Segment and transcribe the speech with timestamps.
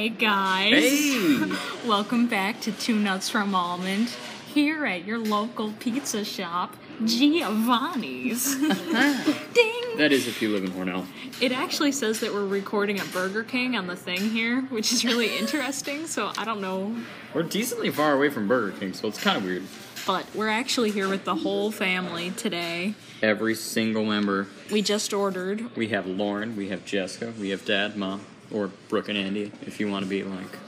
[0.00, 0.72] Hey guys.
[0.72, 1.52] Hey!
[1.86, 4.08] Welcome back to Two Nuts from Almond
[4.46, 6.74] here at your local pizza shop,
[7.04, 8.56] Giovanni's.
[8.56, 9.98] Ding!
[9.98, 11.04] That is if you live in Hornell.
[11.42, 15.04] It actually says that we're recording at Burger King on the thing here, which is
[15.04, 16.96] really interesting, so I don't know.
[17.34, 19.64] We're decently far away from Burger King, so it's kind of weird.
[20.06, 22.94] But we're actually here with the whole family today.
[23.20, 24.46] Every single member.
[24.72, 25.76] We just ordered.
[25.76, 29.80] We have Lauren, we have Jessica, we have Dad, Mom, or Brooke and Andy, if
[29.80, 30.58] you want to be like,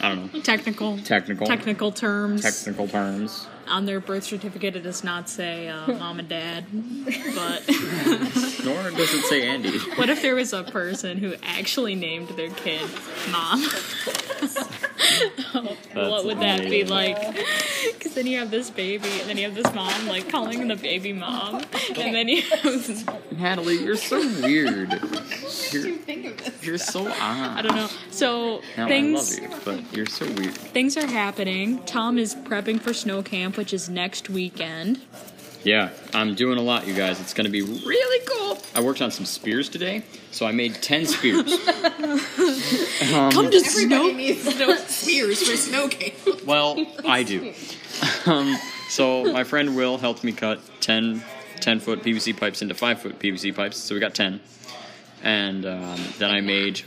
[0.00, 0.98] I don't know, Technical.
[0.98, 1.46] technical.
[1.46, 2.42] Technical terms.
[2.42, 3.46] Technical terms.
[3.68, 6.66] On their birth certificate, it does not say uh, mom and dad.
[7.34, 7.62] But
[8.64, 9.78] Nor does it say Andy.
[9.96, 12.88] what if there was a person who actually named their kid
[13.30, 13.62] mom?
[15.94, 16.88] what would that be amazing.
[16.88, 17.36] like?
[17.92, 20.76] Because then you have this baby, and then you have this mom like calling the
[20.76, 21.62] baby mom,
[21.96, 24.92] and then you have, Natalie, you're so weird.
[25.72, 26.64] You're, you think of this?
[26.64, 27.18] you're so odd.
[27.20, 27.88] I don't know.
[28.10, 30.54] So No, things I love you, but you're so weird.
[30.54, 31.82] things are happening.
[31.84, 35.00] Tom is prepping for snow camp, which is next weekend.
[35.64, 37.20] Yeah, I'm doing a lot, you guys.
[37.20, 38.58] It's going to be really cool.
[38.74, 41.58] I worked on some spears today, so I made 10 spears.
[43.14, 44.10] Um, Come to Everybody snow.
[44.12, 46.14] needs snow spears for snow camp.
[46.46, 47.52] Well, I do.
[48.26, 48.56] Um,
[48.88, 51.22] so my friend Will helped me cut 10,
[51.60, 54.40] 10 foot PVC pipes into 5 foot PVC pipes, so we got 10.
[55.22, 56.82] And um, then I made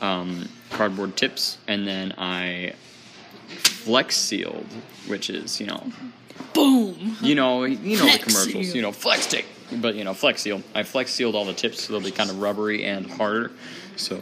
[0.00, 2.74] um, cardboard tips, and then I
[3.48, 4.66] flex sealed,
[5.08, 5.82] which is, you know,
[6.54, 7.16] Boom.
[7.22, 8.76] you know, you know the commercials, seal.
[8.76, 9.46] you know, flex tape.
[9.74, 10.62] But you know, flex seal.
[10.74, 13.52] I flex sealed all the tips, so they'll be kind of rubbery and harder,
[13.96, 14.20] so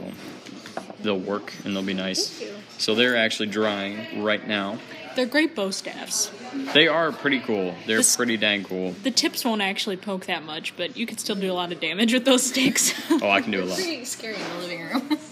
[1.03, 2.42] they'll work and they'll be nice.
[2.78, 4.78] So they're actually drying right now.
[5.16, 6.31] They're great bow staffs.
[6.72, 7.75] They are pretty cool.
[7.86, 8.92] They're This- pretty dang cool.
[9.03, 11.81] The tips won't actually poke that much, but you could still do a lot of
[11.81, 12.94] damage with those sticks.
[13.11, 13.77] Oh, I can do a lot.
[13.77, 15.19] Pretty scary in the living room.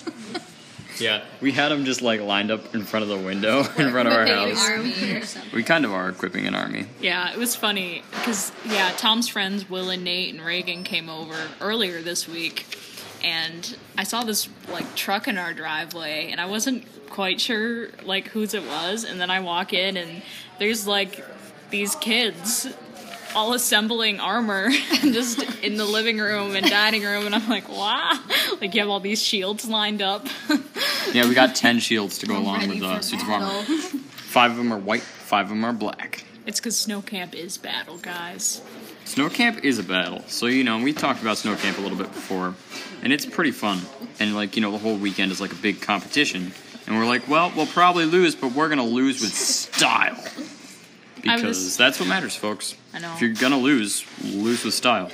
[1.09, 4.09] Yeah, we had them just like lined up in front of the window in front
[4.09, 4.69] of our house.
[4.69, 5.51] army or something.
[5.55, 6.87] We kind of are equipping an army.
[7.01, 11.37] yeah, it was funny because yeah, Tom's friends Will and Nate and Reagan came over
[11.61, 12.67] earlier this week,
[13.23, 18.29] and I saw this like truck in our driveway, and I wasn't quite sure like
[18.29, 20.23] whose it was, and then I walk in and
[20.59, 21.25] there's like
[21.71, 22.67] these kids
[23.35, 24.71] all assembling armor
[25.03, 28.19] just in the living room and dining room and I'm like, wow.
[28.61, 30.27] Like you have all these shields lined up.
[31.13, 33.63] Yeah, we got ten shields to go along with uh, for suits of armor.
[33.63, 36.25] Five of them are white, five of them are black.
[36.47, 38.63] It's because snow camp is battle, guys.
[39.05, 40.23] Snow camp is a battle.
[40.29, 42.55] So, you know, we talked about snow camp a little bit before,
[43.03, 43.81] and it's pretty fun.
[44.19, 46.53] And, like, you know, the whole weekend is like a big competition.
[46.87, 50.17] And we're like, well, we'll probably lose, but we're going to lose with style.
[51.23, 52.75] Because was- that's what matters, folks.
[52.95, 53.13] I know.
[53.15, 55.11] If you're going to lose, lose with style.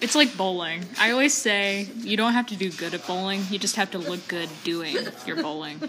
[0.00, 0.84] It's like bowling.
[0.98, 3.42] I always say you don't have to do good at bowling.
[3.50, 4.96] You just have to look good doing
[5.26, 5.80] your bowling.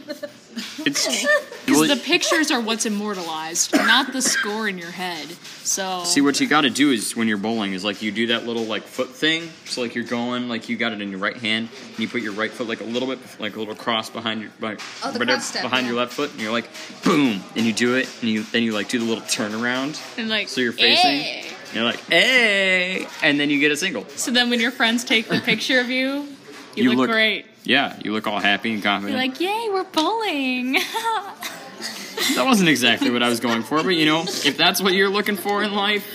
[0.86, 1.26] It's.
[1.66, 5.28] Because well, the pictures are what's immortalized, not the score in your head.
[5.64, 8.28] So See what you got to do is when you're bowling is like you do
[8.28, 9.50] that little like foot thing.
[9.66, 12.22] So like you're going like you got it in your right hand and you put
[12.22, 15.12] your right foot like a little bit like a little cross behind your like, Oh,
[15.18, 15.94] right cross step, behind yeah.
[15.94, 16.70] your left foot and you're like
[17.04, 20.30] boom and you do it and you then you like do the little turnaround and
[20.30, 21.45] like so you're facing "Eh."
[21.76, 24.06] And you're like hey and then you get a single.
[24.16, 26.28] So then when your friends take the picture of you,
[26.76, 27.46] you, You look, look- great.
[27.64, 29.18] Yeah, you look all happy and confident.
[29.18, 30.74] You're like, yay, we're bowling.
[32.36, 35.10] that wasn't exactly what I was going for, but you know if that's what you're
[35.10, 36.06] looking for in life,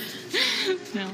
[0.95, 1.09] no.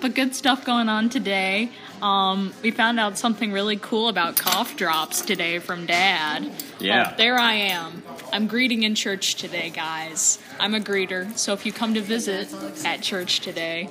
[0.00, 1.70] But good stuff going on today.
[2.02, 6.50] Um, we found out something really cool about cough drops today from Dad.
[6.78, 7.10] Yeah.
[7.12, 8.02] Oh, there I am.
[8.32, 10.38] I'm greeting in church today, guys.
[10.60, 12.48] I'm a greeter, so if you come to visit
[12.84, 13.88] at church today,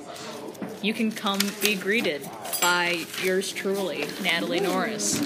[0.82, 2.28] you can come be greeted
[2.60, 5.18] by yours truly, Natalie Norris.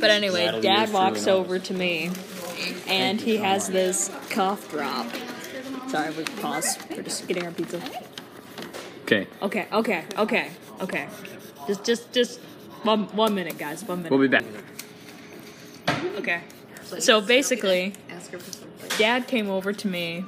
[0.00, 2.10] But anyway, Natalie, Dad walks over to me,
[2.86, 5.06] and he has this cough drop.
[5.88, 6.76] Sorry, we pause.
[6.90, 7.80] We're just getting our pizza.
[9.04, 10.50] okay, Okay, okay, okay,
[10.80, 11.08] okay.
[11.66, 12.40] Just, just, just
[12.82, 13.82] one, one minute, guys.
[13.84, 14.10] One minute.
[14.10, 14.44] we'll be back.
[16.16, 16.40] Okay.
[16.98, 18.98] So basically, Ask her for something.
[18.98, 20.24] Dad came over to me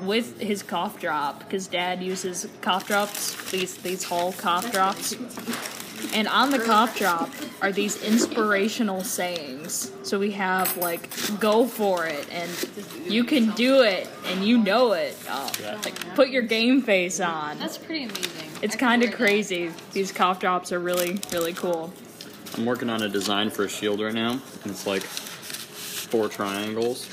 [0.00, 5.14] with his cough drop because Dad uses cough drops, these these whole cough drops.
[6.12, 7.30] And on the cough drop
[7.62, 9.90] are these inspirational sayings.
[10.02, 11.08] So we have like
[11.40, 12.50] "Go for it" and
[13.10, 15.50] "You can do it" and "You know it." Oh,
[15.84, 17.58] like put your game face on.
[17.58, 18.45] That's pretty amazing.
[18.62, 19.30] It's kind of prefer that.
[19.30, 19.72] crazy.
[19.92, 21.92] These cough drops are really really cool.
[22.56, 27.06] I'm working on a design for a shield right now, and it's like four triangles.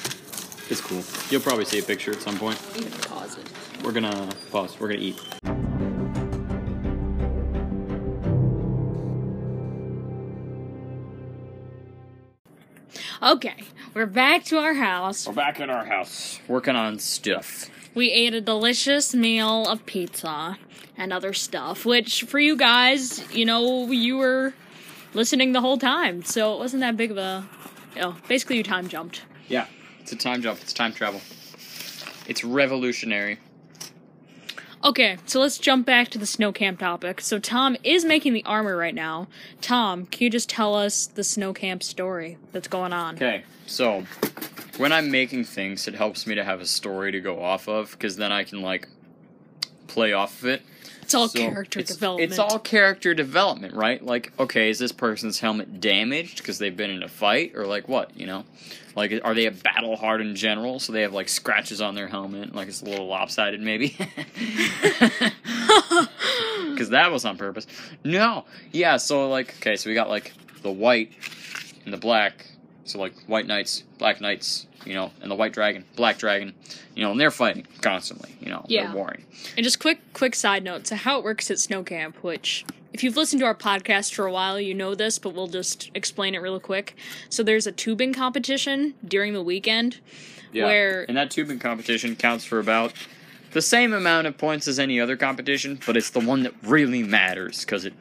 [0.70, 1.04] It's cool.
[1.30, 2.62] You'll probably see a picture at some point.
[2.78, 3.50] Even pause it.
[3.84, 4.80] We're gonna pause.
[4.80, 5.20] We're gonna eat.
[13.22, 13.56] Okay,
[13.94, 15.28] we're back to our house.
[15.28, 17.70] We're back in our house working on stuff.
[17.96, 20.58] We ate a delicious meal of pizza
[20.98, 24.54] and other stuff, which for you guys, you know, you were
[25.14, 27.48] listening the whole time, so it wasn't that big of a.
[27.96, 29.22] You know, basically, you time jumped.
[29.48, 29.68] Yeah,
[30.00, 30.60] it's a time jump.
[30.62, 31.22] It's time travel.
[32.28, 33.38] It's revolutionary.
[34.84, 37.22] Okay, so let's jump back to the snow camp topic.
[37.22, 39.28] So Tom is making the armor right now.
[39.62, 43.16] Tom, can you just tell us the snow camp story that's going on?
[43.16, 44.04] Okay, so
[44.78, 47.92] when I'm making things, it helps me to have a story to go off of
[47.92, 48.90] because then I can like
[49.88, 50.64] play off of it.
[51.04, 52.32] It's all So character it's, development.
[52.32, 54.04] It's all character development, right?
[54.04, 57.88] Like, okay, is this person's helmet damaged because they've been in a fight, or like
[57.88, 58.16] what?
[58.18, 58.46] You know,
[58.96, 62.08] like are they a battle hardened in general, so they have like scratches on their
[62.08, 63.96] helmet, like it's a little lopsided, maybe?
[66.72, 67.68] Because that was on purpose.
[68.04, 68.98] No, yeah.
[68.98, 70.34] So like, okay, so we got like
[70.64, 71.12] the white
[71.86, 72.48] and the black.
[72.86, 76.54] So like white knights, black knights, you know, and the white dragon, black dragon,
[76.96, 78.36] you know, and they're fighting constantly.
[78.42, 78.88] You know, Yeah.
[78.88, 79.26] they're warring.
[79.58, 83.04] And just quick, quick side note: so how it works at snow camp, which if
[83.04, 86.36] you've listened to our podcast for a while, you know this, but we'll just explain
[86.36, 86.96] it real quick.
[87.30, 89.98] So there's a tubing competition during the weekend.
[90.52, 90.66] Yeah.
[90.66, 92.94] Where- and that tubing competition counts for about
[93.52, 97.02] the same amount of points as any other competition, but it's the one that really
[97.04, 97.94] matters because it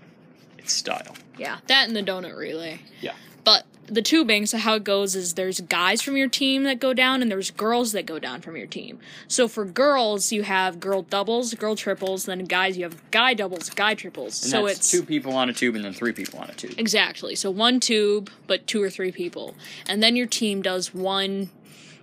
[0.58, 1.17] it's style.
[1.38, 2.81] Yeah, that and the donut relay.
[3.00, 3.14] Yeah.
[3.44, 6.94] But the tubing, so how it goes is there's guys from your team that go
[6.94, 8.98] down and there's girls that go down from your team.
[9.28, 13.68] So for girls, you have girl doubles, girl triples, then guys you have guy doubles,
[13.70, 14.42] guy triples.
[14.42, 16.54] And so that's it's two people on a tube and then three people on a
[16.54, 16.74] tube.
[16.78, 17.34] Exactly.
[17.34, 19.54] So one tube, but two or three people.
[19.86, 21.50] And then your team does one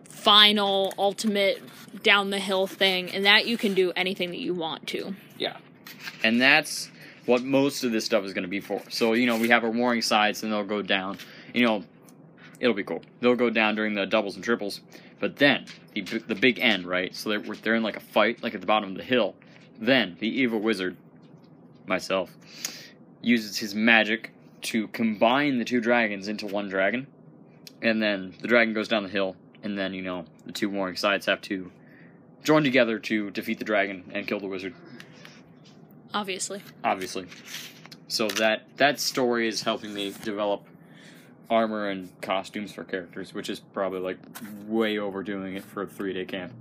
[0.07, 1.63] final ultimate
[2.03, 5.15] down the hill thing, and that you can do anything that you want to.
[5.37, 5.57] Yeah.
[6.23, 6.91] And that's
[7.25, 8.81] what most of this stuff is going to be for.
[8.89, 11.17] So, you know, we have our warring sides and they'll go down.
[11.53, 11.83] You know,
[12.59, 13.01] it'll be cool.
[13.19, 14.81] They'll go down during the doubles and triples.
[15.19, 17.13] But then, the, the big end, right?
[17.15, 19.35] So they're, they're in like a fight, like at the bottom of the hill.
[19.79, 20.95] Then, the evil wizard,
[21.85, 22.35] myself,
[23.21, 24.31] uses his magic
[24.61, 27.07] to combine the two dragons into one dragon.
[27.81, 29.35] And then the dragon goes down the hill.
[29.63, 31.71] And then, you know, the two warring sides have to
[32.43, 34.73] join together to defeat the dragon and kill the wizard
[36.13, 36.61] Obviously.
[36.83, 37.27] obviously.
[38.07, 40.63] So that that story is helping me develop
[41.49, 44.17] armor and costumes for characters, which is probably like
[44.67, 46.53] way overdoing it for a three day camp.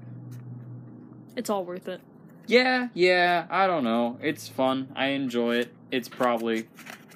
[1.36, 2.00] It's all worth it.
[2.46, 4.18] Yeah, yeah, I don't know.
[4.22, 4.88] It's fun.
[4.96, 5.74] I enjoy it.
[5.90, 6.66] It's probably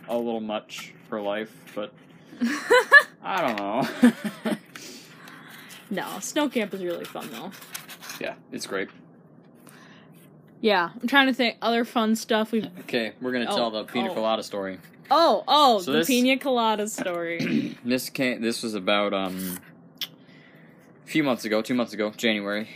[0.08, 1.92] a little much for life, but
[3.22, 4.56] I don't know.
[5.90, 7.50] No, snow camp is really fun though.
[8.20, 8.88] yeah, it's great.
[10.60, 12.66] Yeah, I'm trying to think other fun stuff we've.
[12.80, 14.14] Okay, we're gonna Oh, tell the pina oh.
[14.14, 14.78] colada story.
[15.14, 17.76] Oh, oh, So the this- pina colada story.
[17.84, 18.40] This came.
[18.40, 19.58] This was about um
[21.04, 22.68] a few months ago, two months ago, January.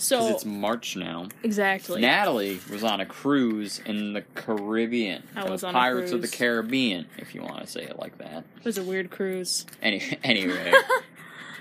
[0.00, 1.26] So it's March now.
[1.42, 2.00] exactly.
[2.00, 5.24] Natalie was on a cruise in the Caribbean.
[5.34, 6.28] I was on a Pirates of the.
[6.28, 8.44] Caribbean, if you want to say it like that.
[8.58, 9.66] it was a weird cruise.
[9.82, 10.72] Any, anyway,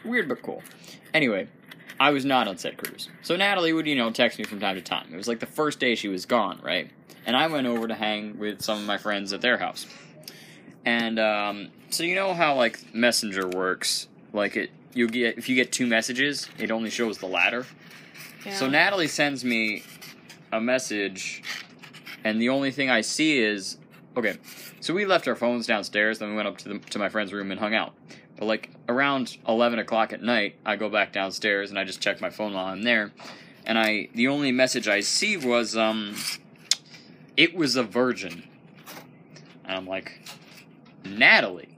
[0.05, 0.61] weird but cool.
[1.15, 1.47] Anyway,
[1.99, 4.75] I was not on said cruise, so Natalie would you know text me from time
[4.75, 5.07] to time.
[5.11, 6.91] It was like the first day she was gone, right?
[7.27, 9.85] And I went over to hang with some of my friends at their house.
[10.85, 15.55] And um, so you know how like Messenger works, like it you get if you
[15.55, 17.65] get two messages, it only shows the latter.
[18.45, 18.55] Yeah.
[18.55, 19.83] So Natalie sends me
[20.53, 21.43] a message,
[22.23, 23.77] and the only thing I see is
[24.15, 24.37] okay.
[24.79, 27.33] So we left our phones downstairs, then we went up to the, to my friend's
[27.33, 27.93] room and hung out.
[28.37, 32.21] But like around eleven o'clock at night, I go back downstairs and I just check
[32.21, 33.11] my phone while I'm there,
[33.65, 36.15] and I the only message I see was um,
[37.37, 38.43] it was a virgin,
[39.63, 40.19] and I'm like,
[41.05, 41.77] Natalie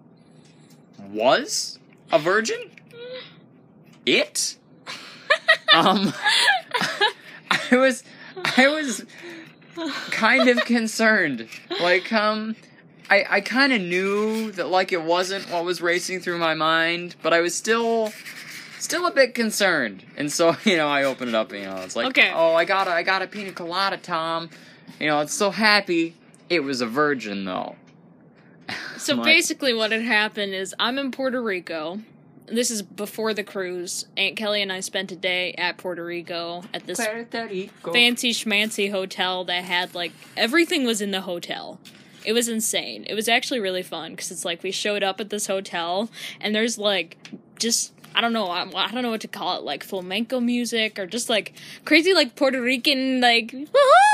[1.11, 1.77] was
[2.11, 2.57] a virgin.
[4.05, 4.55] It
[5.73, 6.13] um
[7.51, 8.03] I was
[8.57, 9.05] I was
[10.11, 11.47] kind of concerned.
[11.79, 12.55] Like um
[13.09, 17.15] I I kind of knew that like it wasn't what was racing through my mind,
[17.21, 18.11] but I was still
[18.79, 20.03] still a bit concerned.
[20.17, 22.31] And so, you know, I open it up, you know, it's like, Okay.
[22.33, 24.49] "Oh, I got a I got a pina colada, Tom."
[24.99, 26.15] You know, it's so happy.
[26.49, 27.75] It was a virgin though.
[28.97, 31.99] So like, basically, what had happened is I'm in Puerto Rico.
[32.47, 34.07] This is before the cruise.
[34.17, 36.97] Aunt Kelly and I spent a day at Puerto Rico at this
[37.93, 41.79] fancy schmancy hotel that had like everything was in the hotel.
[42.25, 43.05] It was insane.
[43.07, 46.09] It was actually really fun because it's like we showed up at this hotel
[46.41, 47.17] and there's like
[47.59, 50.97] just I don't know I, I don't know what to call it like flamenco music
[50.99, 51.53] or just like
[51.85, 54.08] crazy like Puerto Rican like woohoo, ay, ay,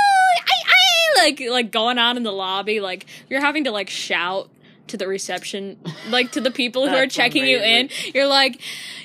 [1.18, 4.50] like like going on in the lobby like you're having to like shout
[4.88, 5.80] to the reception,
[6.10, 7.90] like to the people who are checking you in.
[8.14, 8.62] You're like,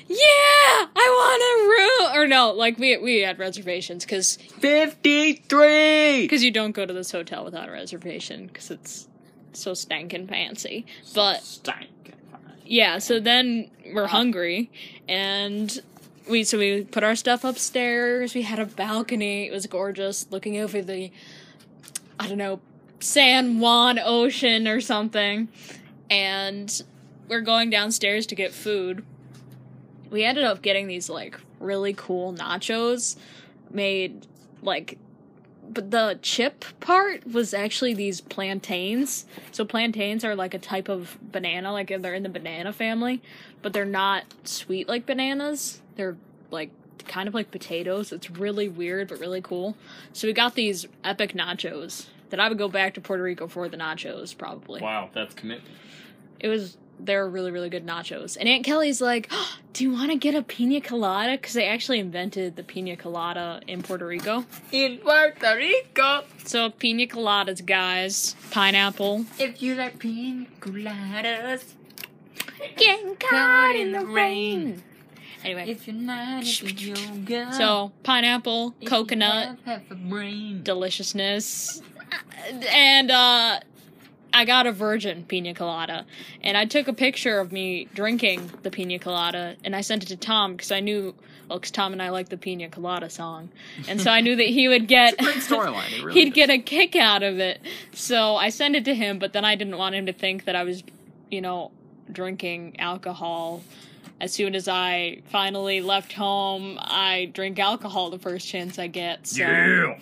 [0.07, 2.23] yeah, I want a room.
[2.23, 6.21] Or no, like we we had reservations because Fifty-three.
[6.21, 9.07] because you don't go to this hotel without a reservation because it's
[9.53, 10.85] so stankin' fancy.
[11.13, 11.89] But stank
[12.71, 14.71] yeah, so then we're hungry
[15.09, 15.77] and
[16.29, 18.33] we so we put our stuff upstairs.
[18.33, 19.47] We had a balcony.
[19.47, 21.11] It was gorgeous looking over the
[22.21, 22.59] I don't know,
[22.99, 25.49] San Juan Ocean or something.
[26.07, 26.83] And
[27.27, 29.03] we're going downstairs to get food.
[30.11, 33.15] We ended up getting these like really cool nachos
[33.71, 34.27] made
[34.61, 34.99] like
[35.67, 39.25] but the chip part was actually these plantains.
[39.51, 43.21] So plantains are like a type of banana, like they're in the banana family,
[43.63, 45.81] but they're not sweet like bananas.
[45.95, 46.17] They're
[46.51, 48.11] like kind of like potatoes.
[48.11, 49.75] It's really weird but really cool.
[50.13, 53.67] So we got these epic nachos that I would go back to Puerto Rico for
[53.69, 54.81] the nachos probably.
[54.81, 55.75] Wow, that's commitment.
[56.39, 58.37] It was they're really really good nachos.
[58.39, 61.65] And Aunt Kelly's like, oh, "Do you want to get a pina colada?" Because they
[61.67, 64.45] actually invented the pina colada in Puerto Rico.
[64.71, 68.35] In Puerto Rico, So pina coladas, guys.
[68.51, 69.25] Pineapple.
[69.39, 71.63] if you like pina coladas,
[72.77, 74.83] Getting caught in the rain.
[75.43, 80.61] Anyway, if you're not into yoga, so pineapple, if coconut, have half a brain.
[80.63, 81.81] deliciousness,
[82.71, 83.59] and uh,
[84.33, 86.05] I got a virgin pina colada,
[86.41, 90.07] and I took a picture of me drinking the pina colada, and I sent it
[90.07, 91.15] to Tom because I knew,
[91.49, 93.49] well, because Tom and I like the pina colada song,
[93.87, 96.03] and so I knew that he would get Great storyline.
[96.03, 96.33] Really he'd is.
[96.33, 97.59] get a kick out of it.
[97.93, 100.55] So I sent it to him, but then I didn't want him to think that
[100.55, 100.83] I was,
[101.29, 101.71] you know,
[102.11, 103.63] drinking alcohol.
[104.19, 109.25] As soon as I finally left home, I drink alcohol the first chance I get.
[109.27, 109.95] So Yeah.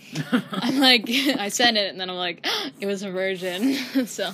[0.52, 2.46] I'm like, I sent it, and then I'm like,
[2.82, 3.74] it was a virgin.
[4.06, 4.32] so,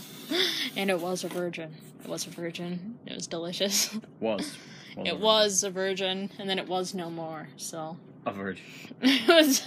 [0.75, 1.75] and it was a virgin.
[2.03, 2.97] It was a virgin.
[3.05, 3.95] It was delicious.
[4.19, 4.57] was.
[4.97, 7.49] It was a virgin, and then it was no more.
[7.57, 8.63] So a virgin.
[9.01, 9.61] it was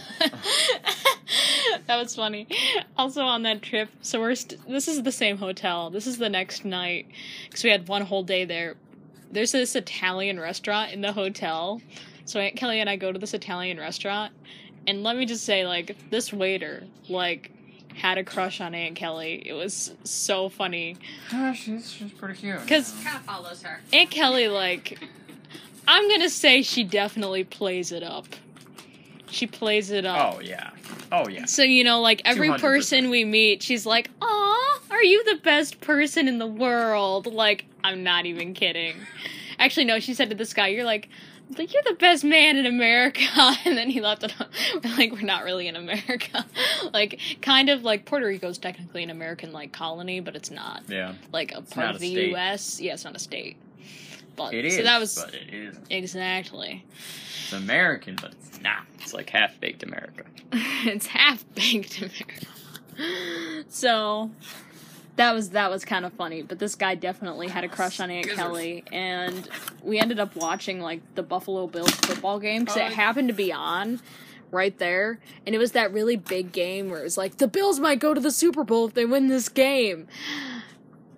[1.86, 2.48] that was funny.
[2.96, 5.90] Also on that trip, so we're st- this is the same hotel.
[5.90, 7.06] This is the next night
[7.44, 8.76] because we had one whole day there.
[9.30, 11.80] There's this Italian restaurant in the hotel,
[12.24, 14.32] so Aunt Kelly and I go to this Italian restaurant,
[14.86, 17.50] and let me just say, like this waiter, like
[17.94, 19.42] had a crush on Aunt Kelly.
[19.44, 20.96] It was so funny
[21.32, 22.60] Oh, she's she's pretty cute.
[22.62, 23.80] because Kind of follows her.
[23.92, 24.98] Aunt Kelly, like,
[25.86, 28.26] I'm gonna say she definitely plays it up.
[29.30, 30.36] She plays it up.
[30.36, 30.70] Oh yeah.
[31.12, 31.44] Oh yeah.
[31.46, 32.60] So you know, like every 200%.
[32.60, 37.66] person we meet, she's like, "Aw, are you the best person in the world?" Like,
[37.84, 38.96] I'm not even kidding.
[39.58, 41.08] Actually, no, she said to this guy, "You're like,
[41.56, 43.20] like you're the best man in America,"
[43.64, 44.34] and then he left it.
[44.96, 46.44] Like, we're not really in America.
[46.92, 51.14] like, kind of like Puerto Rico's technically an American like colony, but it's not Yeah.
[51.32, 52.30] like a part of the state.
[52.30, 52.80] U.S.
[52.80, 53.56] Yeah, it's not a state.
[54.36, 54.76] But It is.
[54.76, 55.76] so that was But it is.
[55.90, 56.84] exactly.
[57.42, 58.82] It's American, but it's not.
[59.00, 60.24] It's like half baked America.
[60.52, 62.46] it's half baked America.
[63.68, 64.30] So
[65.18, 68.10] that was that was kind of funny, but this guy definitely had a crush on
[68.10, 68.28] Aunt.
[68.30, 69.48] Kelly, and
[69.82, 73.34] we ended up watching like the Buffalo Bills football game because Oh, it happened to
[73.34, 74.00] be on
[74.50, 77.78] right there, and it was that really big game where it was like the Bills
[77.78, 80.06] might go to the Super Bowl if they win this game.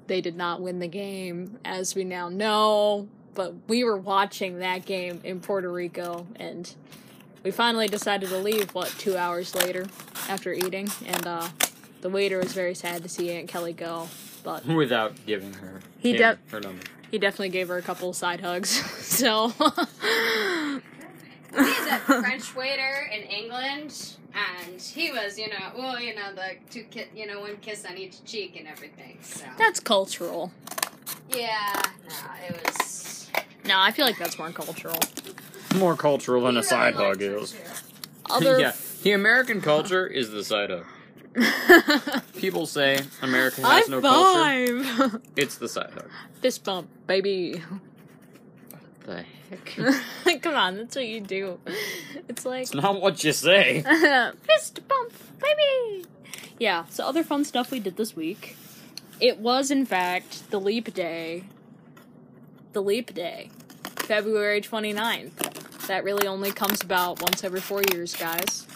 [0.07, 4.85] They did not win the game, as we now know, but we were watching that
[4.85, 6.75] game in Puerto Rico, and
[7.45, 9.87] we finally decided to leave what two hours later
[10.29, 11.49] after eating and uh
[12.01, 14.09] the waiter was very sad to see aunt kelly go
[14.43, 16.83] but Without giving her He him def- her number.
[17.11, 18.71] he definitely gave her a couple side hugs
[19.05, 19.49] so
[21.53, 26.51] He's a French waiter in England, and he was, you know, well, you know, the
[26.71, 29.19] two ki- you know, one kiss on each cheek and everything.
[29.23, 30.53] So that's cultural
[31.29, 32.15] yeah, no,
[32.49, 33.29] it was.
[33.65, 34.99] no i feel like that's more cultural
[35.77, 37.55] More cultural than a He side hug is.
[38.29, 38.73] other yeah.
[39.03, 40.85] The American culture is the side hug.
[42.37, 44.83] People say America has no culture.
[44.85, 46.09] five It's the side hug.
[46.41, 47.63] fist bump baby
[49.07, 50.43] The heck?
[50.43, 51.59] come on that's what you do
[52.29, 53.83] it's like It's not what you say.
[53.83, 56.05] Fist bump, baby.
[56.59, 56.85] Yeah.
[56.91, 58.57] So other fun stuff we did this week.
[59.21, 61.45] It was in fact the leap day.
[62.73, 63.51] The leap day,
[63.97, 65.87] February 29th.
[65.89, 68.67] That really only comes about once every four years, guys.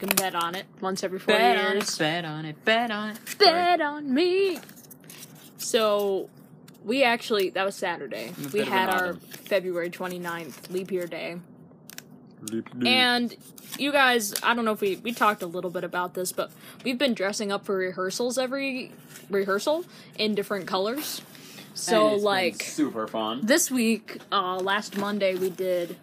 [0.00, 0.66] You can bet on it.
[0.80, 1.98] Once every four years.
[1.98, 3.18] bet on it, bet on it.
[3.38, 4.58] Bet on me.
[5.56, 6.30] So,
[6.84, 8.32] we actually, that was Saturday.
[8.52, 9.20] We had our autumn.
[9.20, 11.38] February 29th leap year day.
[12.84, 13.34] And
[13.76, 16.52] you guys, I don't know if we we talked a little bit about this, but
[16.84, 18.92] we've been dressing up for rehearsals every
[19.28, 19.84] rehearsal
[20.16, 21.20] in different colors.
[21.74, 23.40] So like super fun.
[23.44, 25.96] this week, uh last Monday we did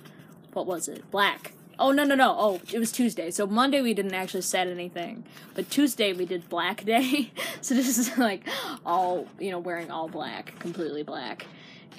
[0.51, 1.09] what was it?
[1.09, 1.53] Black.
[1.77, 2.35] Oh no no no.
[2.37, 3.31] Oh, it was Tuesday.
[3.31, 5.23] So Monday we didn't actually set anything.
[5.53, 7.31] But Tuesday we did Black Day.
[7.61, 8.47] so this is like
[8.85, 11.45] all, you know, wearing all black, completely black.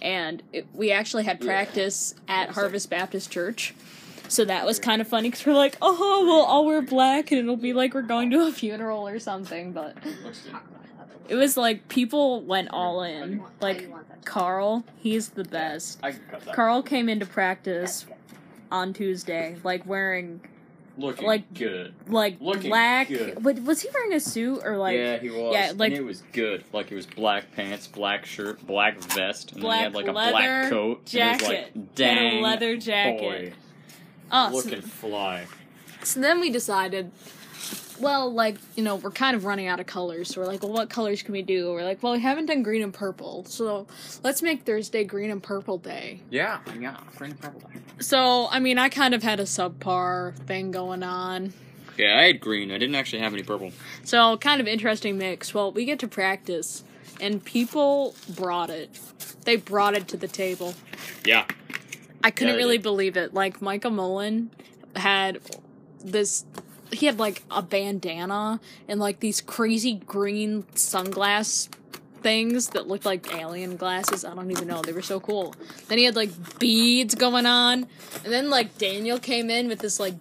[0.02, 3.75] And it, we actually had practice at Harvest Baptist Church.
[4.28, 7.40] So that was kind of funny because we're like, oh, we'll all wear black and
[7.40, 9.73] it'll be like we're going to a funeral or something.
[9.73, 9.97] But
[11.28, 13.42] it was like people went all in.
[13.61, 13.88] Like
[14.25, 15.99] Carl, he's the best.
[16.02, 16.54] I can cut that.
[16.54, 18.06] Carl came into practice
[18.70, 20.40] on Tuesday, like wearing
[20.99, 21.94] looking like- good.
[22.08, 23.08] like Looking black.
[23.08, 23.38] good.
[23.42, 25.52] But was he wearing a suit or like yeah, he was.
[25.54, 26.64] yeah, like- and it was good.
[26.73, 30.08] Like it was black pants, black shirt, black vest, and Black then he had like
[30.08, 30.99] a leather black coat.
[30.99, 33.20] And jacket it was and a dang, leather jacket.
[33.20, 33.52] boy,
[34.32, 35.46] oh, so, looking fly.
[36.02, 37.11] so then we decided.
[37.99, 40.35] Well, like you know, we're kind of running out of colors.
[40.35, 41.73] So we're like, well, what colors can we do?
[41.73, 43.87] We're like, well, we haven't done green and purple, so
[44.23, 46.20] let's make Thursday green and purple day.
[46.30, 47.61] Yeah, yeah, green and purple.
[47.61, 47.78] Day.
[48.00, 51.52] So I mean, I kind of had a subpar thing going on.
[51.96, 52.70] Yeah, I had green.
[52.70, 53.73] I didn't actually have any purple.
[54.04, 55.54] So kind of interesting mix.
[55.54, 56.85] Well, we get to practice,
[57.20, 58.90] and people brought it.
[59.46, 60.75] They brought it to the table.
[61.25, 61.46] Yeah,
[62.23, 62.82] I couldn't Yeah, really did.
[62.82, 63.32] believe it.
[63.32, 64.50] Like Micah Mullen
[64.94, 65.40] had
[66.04, 66.44] this.
[66.93, 71.69] He had like a bandana and like these crazy green sunglass
[72.23, 74.25] things that looked like alien glasses.
[74.25, 74.83] I don't even know.
[74.83, 75.55] They were so cool.
[75.88, 77.87] Then he had like beads going on,
[78.25, 80.14] and then like Daniel came in with this like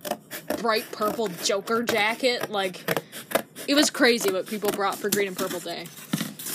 [0.61, 2.49] bright purple Joker jacket.
[2.51, 2.83] Like
[3.67, 5.87] it was crazy what people brought for Green and Purple Day.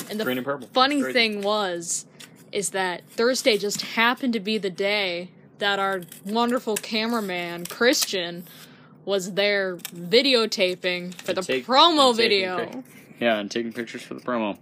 [0.08, 0.68] And the green and purple.
[0.72, 1.12] funny Crazy.
[1.12, 2.06] thing was
[2.52, 8.44] is that Thursday just happened to be the day that our wonderful cameraman Christian
[9.10, 12.66] was there videotaping for the Take- promo video.
[12.66, 12.84] pic-
[13.20, 14.56] Yeah, and taking pictures for the promo.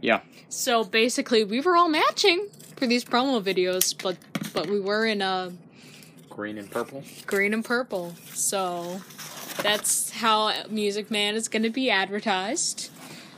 [0.00, 4.16] Yeah, So basically, we were all matching for these promo videos, but
[4.52, 5.52] but we were in a
[6.28, 7.02] green and purple.
[7.26, 8.14] green and purple.
[8.34, 9.00] So
[9.62, 12.90] that's how Music Man is going to be advertised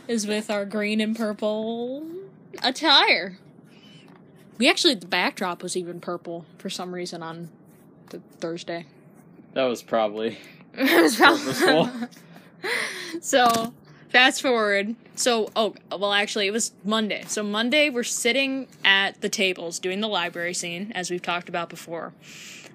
[0.08, 2.04] is with our green and purple
[2.62, 3.38] attire.
[4.58, 7.48] We actually the backdrop was even purple for some reason on
[8.10, 8.86] the Thursday.
[9.54, 10.38] That was probably
[10.74, 12.08] it was probably-
[13.20, 13.72] so
[14.10, 14.94] fast forward.
[15.16, 17.24] So oh well, actually it was Monday.
[17.28, 21.68] So Monday we're sitting at the tables doing the library scene as we've talked about
[21.68, 22.12] before,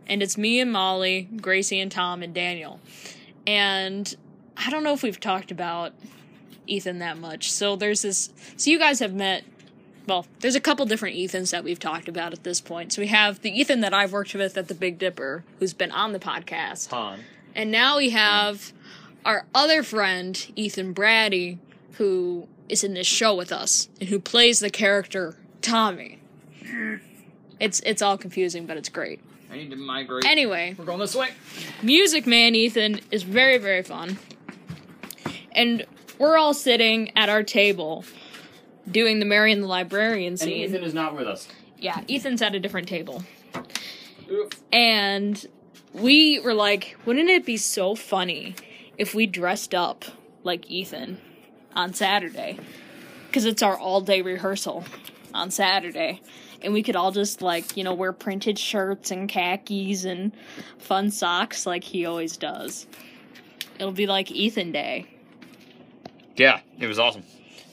[0.08, 2.80] and it's me and Molly, Gracie and Tom and Daniel,
[3.46, 4.15] and
[4.58, 5.94] I don't know if we've talked about
[6.68, 7.52] Ethan that much.
[7.52, 8.32] So there's this.
[8.58, 9.44] So you guys have met.
[10.10, 12.91] Well, there's a couple different Ethans that we've talked about at this point.
[12.91, 15.91] So we have the Ethan that I've worked with at the Big Dipper, who's been
[15.91, 16.89] on the podcast.
[16.89, 17.19] Han.
[17.54, 18.74] And now we have
[19.24, 21.60] our other friend, Ethan Brady,
[21.93, 26.19] who is in this show with us and who plays the character Tommy.
[27.60, 29.19] It's it's all confusing, but it's great.
[29.52, 30.26] I need to migrate.
[30.26, 31.30] Anyway, We're going this way.
[31.84, 34.17] Music Man Ethan is very, very fun.
[35.52, 35.86] And
[36.17, 38.06] we're all sitting at our table
[38.91, 40.63] doing the Marion the Librarian And scene.
[40.63, 41.47] Ethan is not with us.
[41.78, 43.23] Yeah, Ethan's at a different table.
[44.71, 45.45] And
[45.93, 48.56] we were like, wouldn't it be so funny
[48.97, 50.06] if we dressed up
[50.43, 51.19] like Ethan
[51.73, 52.60] on Saturday?
[53.28, 54.84] Because it's our all day rehearsal
[55.34, 56.21] on Saturday.
[56.62, 60.34] And we could all just, like, you know, wear printed shirts and khakis and
[60.78, 62.86] fun socks like he always does.
[63.75, 65.08] It'll be like Ethan Day.
[66.36, 67.23] Yeah, it was awesome.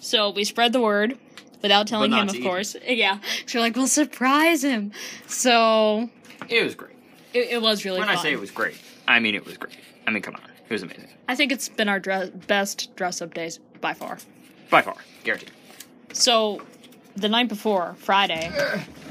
[0.06, 1.18] So we spread the word
[1.62, 2.76] without telling him, of course.
[2.86, 3.18] Yeah.
[3.46, 4.92] So we're like, we'll surprise him.
[5.26, 6.08] So
[6.48, 6.94] It was great.
[7.34, 8.16] it, it was really when fun.
[8.16, 8.76] I say it was great,
[9.08, 9.74] I mean it was great.
[10.06, 13.20] I mean, come on, it was amazing I think it's been our dress, best dress
[13.20, 14.18] up days by far.
[14.70, 15.50] by far, guaranteed.
[16.12, 16.62] So
[17.16, 18.52] the night before, Friday,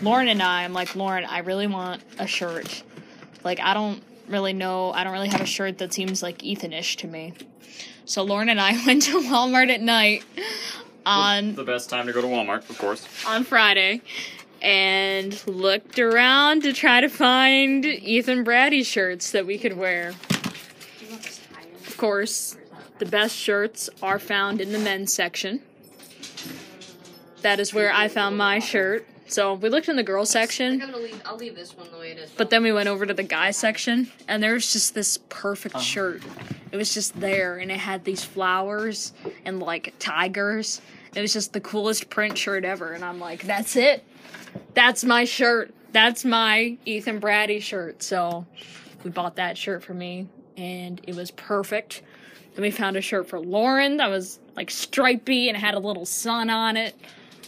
[0.02, 2.84] Lauren and I, I'm like, Lauren, I really want a shirt.
[3.44, 6.96] Like, I don't really know, I don't really have a shirt that seems like Ethanish
[6.98, 7.34] to me.
[8.06, 10.24] So Lauren and I went to Walmart at night
[11.06, 13.08] on the best time to go to Walmart, of course.
[13.26, 14.02] on Friday
[14.62, 20.14] and looked around to try to find Ethan Brady shirts that we could wear.
[21.88, 22.58] Of course,
[22.98, 25.62] the best shirts are found in the men's section.
[27.42, 29.08] That is where I found my shirt.
[29.28, 31.22] So we looked in the girls section, I'm gonna leave.
[31.26, 32.32] I'll leave this one the way it is.
[32.32, 35.76] but then we went over to the guys section, and there was just this perfect
[35.76, 35.84] uh-huh.
[35.84, 36.24] shirt.
[36.72, 40.82] It was just there, and it had these flowers and like tigers.
[41.16, 44.04] It was just the coolest print shirt ever, and I'm like, that's it.
[44.74, 45.74] That's my shirt.
[45.92, 48.04] That's my Ethan Brady shirt.
[48.04, 48.46] So
[49.04, 52.04] we bought that shirt for me, and it was perfect.
[52.54, 56.06] Then we found a shirt for Lauren that was like stripy and had a little
[56.06, 56.96] sun on it.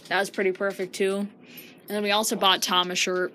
[0.10, 1.28] That was pretty perfect too.
[1.88, 3.34] And then we also bought Tom a shirt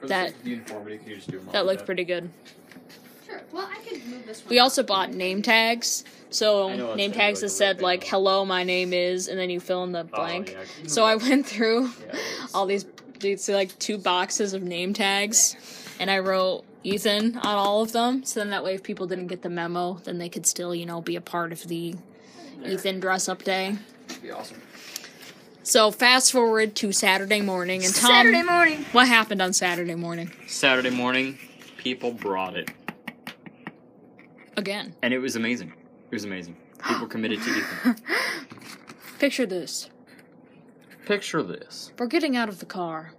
[0.00, 2.30] For That- the uniformity, can you just do them all that like looked pretty good.
[3.26, 3.42] Sure.
[3.52, 4.48] Well, I could move this one.
[4.50, 6.04] We also bought name tags.
[6.30, 8.10] So I know um, it's name gonna tags like that said red like band.
[8.10, 10.52] "Hello, my name is," and then you fill in the Oh, blank.
[10.52, 10.64] yeah.
[10.88, 12.86] So I went through Yeah, it's- all these
[13.20, 15.54] these like two boxes of name tags,
[16.00, 18.24] and I wrote Ethan on all of them.
[18.24, 20.86] So then that way, if people didn't get the memo, then they could still you
[20.86, 21.94] know be a part of the
[22.64, 23.76] Ethan dress up day.
[24.08, 24.62] It'd be awesome.
[25.70, 28.84] So fast forward to Saturday morning, and Tom, Saturday morning.
[28.90, 31.38] what happened on Saturday morning Saturday morning,
[31.76, 32.72] people brought it,
[34.56, 34.96] again?
[35.00, 35.68] and it was amazing.
[35.68, 36.56] It was amazing.
[36.84, 37.96] People committed to Ethan.
[39.20, 39.90] Picture this.
[41.06, 41.92] Picture this.
[41.96, 43.12] We're getting out of the car.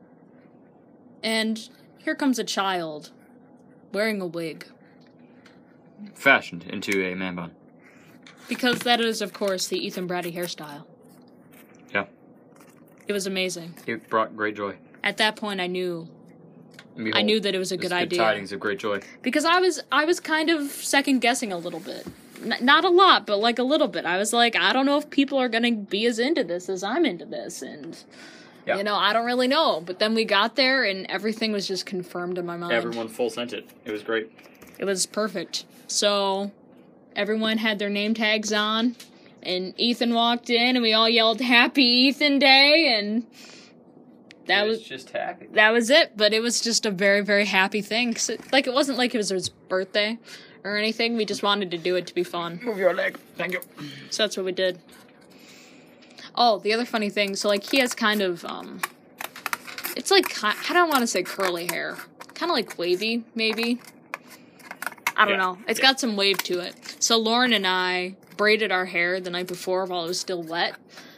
[1.23, 3.11] And here comes a child
[3.93, 4.65] wearing a wig.
[6.15, 7.51] Fashioned into a man bun.
[8.49, 10.83] Because that is, of course, the Ethan Brady hairstyle.
[13.11, 13.73] It was amazing.
[13.85, 14.77] It brought great joy.
[15.03, 16.07] At that point, I knew
[16.95, 19.01] And I knew that it was a this good idea tidings of great joy.
[19.21, 22.07] because I was I was kind of second guessing a little bit.
[22.41, 24.05] N- not a lot, but like a little bit.
[24.05, 26.83] I was like, I don't know if people are gonna be as into this as
[26.83, 27.97] I'm into this, and
[28.65, 28.77] Yeah.
[28.77, 29.81] you know, I don't really know.
[29.85, 32.71] But then we got there, and everything was just confirmed in my mind.
[32.71, 33.67] Everyone full sent it.
[33.83, 34.31] It was great.
[34.79, 35.65] It was perfect.
[35.87, 36.51] So
[37.13, 38.95] everyone had their name tags on,
[39.43, 43.25] and Ethan walked in, and we all yelled "Happy Ethan Day!" and
[44.47, 45.47] that It was just happy.
[45.53, 46.13] that was it.
[46.17, 48.13] But it was just a very very happy thing.
[48.13, 50.17] 'Cause it- like it wasn't like it was his birthday
[50.63, 51.15] or anything.
[51.17, 52.59] We just wanted to do it to be fun.
[52.63, 53.17] Move your leg.
[53.37, 53.61] Thank you.
[54.09, 54.79] So that's what we did.
[56.35, 57.35] Oh, the other funny thing.
[57.35, 58.81] So like he has kind of um,
[59.95, 61.97] it's like I don't want to say curly hair,
[62.33, 63.79] kind of like wavy maybe.
[65.17, 65.57] I don't Yeah, know.
[65.67, 65.85] It's yeah.
[65.87, 66.73] got some wave to it.
[66.99, 70.75] So Lauren and I braided our hair the night before while it was still wet.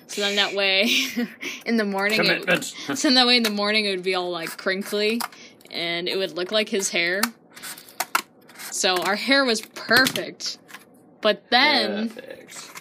[0.08, 0.90] So then that way,
[1.66, 2.64] in the morning, it,
[2.96, 5.22] so that way in the morning it would be all like crinkly,
[5.72, 7.22] and it would look like his hair.
[8.72, 10.58] So our hair was perfect.
[11.22, 12.72] But then Perfect.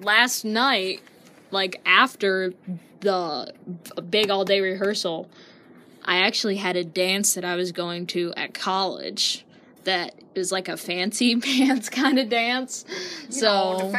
[0.00, 1.02] last night,
[1.50, 2.54] like after
[3.00, 3.52] the
[4.08, 5.28] big all day rehearsal,
[6.04, 9.44] I actually had a dance that I was going to at college
[9.84, 12.84] that is like a fancy pants kind of dance.
[13.28, 13.92] So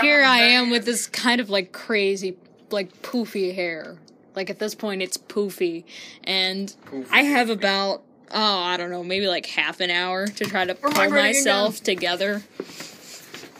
[0.00, 2.36] here I am with this kind of like crazy,
[2.70, 3.98] like poofy hair.
[4.34, 5.82] Like at this point, it's poofy,
[6.22, 6.72] and
[7.10, 10.76] I have about oh I don't know maybe like half an hour to try to
[10.76, 12.42] pull myself together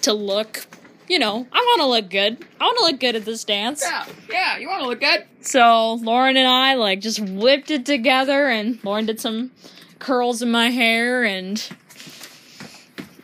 [0.03, 0.67] to look.
[1.09, 2.47] You know, I want to look good.
[2.61, 3.83] I want to look good at this dance.
[3.83, 5.25] Yeah, yeah, you want to look good?
[5.41, 9.51] So Lauren and I like just whipped it together, and Lauren did some
[9.99, 11.63] curls in my hair, and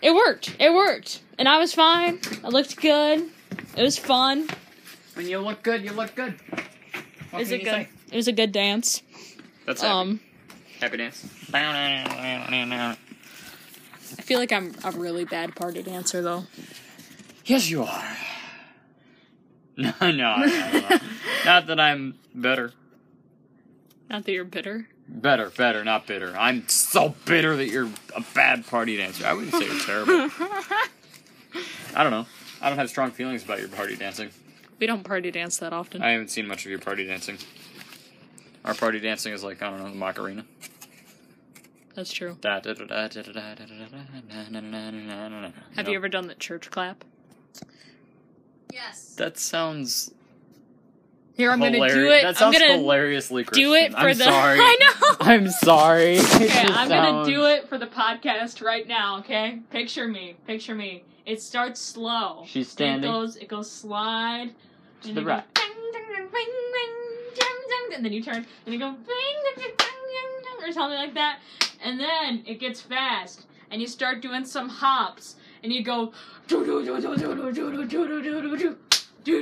[0.02, 0.56] it worked.
[0.58, 2.20] It worked, and I was fine.
[2.42, 3.28] I looked good.
[3.76, 4.48] It was fun.
[5.14, 6.34] When you look good, you look good.
[7.30, 7.70] What Is it you good?
[7.72, 7.88] say?
[8.12, 9.02] It was a good dance.
[9.66, 9.92] That's happy.
[9.92, 10.20] Um,
[10.80, 11.24] happy dance.
[11.52, 12.96] I
[14.22, 16.44] feel like I'm a really bad party dancer though.
[17.44, 18.16] Yes, you are.
[19.76, 20.98] No, no, no, no.
[21.44, 22.72] not that I'm better.
[24.08, 24.86] Not that you're bitter.
[25.06, 26.34] Better, better, not bitter.
[26.36, 29.26] I'm so bitter that you're a bad party dancer.
[29.26, 30.30] I wouldn't say you're terrible.
[31.94, 32.26] I don't know.
[32.60, 34.30] I don't have strong feelings about your party dancing.
[34.80, 36.02] We don't party dance that often.
[36.02, 37.38] I haven't seen much of your party dancing.
[38.64, 40.46] Our party dancing is like I don't know the Macarena.
[41.94, 42.36] That's true.
[42.42, 42.64] Have
[45.76, 47.04] Have you ever done the church clap?
[48.72, 49.14] Yes.
[49.16, 50.12] That sounds.
[51.34, 52.22] Here, I'm gonna do it.
[52.22, 53.68] That I'm gonna hilariously Christian.
[53.68, 54.24] do it for I'm the.
[54.24, 54.58] Sorry.
[54.60, 55.16] I know.
[55.20, 56.18] I'm sorry.
[56.20, 59.18] Okay, I'm gonna do it for the podcast right now.
[59.18, 60.36] Okay, picture me.
[60.46, 61.02] Picture me.
[61.26, 62.44] It starts slow.
[62.46, 63.10] She's standing.
[63.10, 63.36] It goes.
[63.36, 64.50] It goes slide.
[65.02, 65.54] To and the right.
[65.54, 66.94] Goes, ding, ding, ding, ring, ring,
[67.34, 70.68] ding, ding, and then you turn and you go ring, ding, ding, ding, ding, ding,
[70.68, 71.40] or something like that.
[71.82, 76.12] And then it gets fast, and you start doing some hops, and you go.
[79.26, 79.32] And